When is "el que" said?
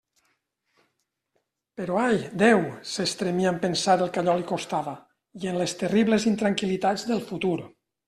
4.01-4.25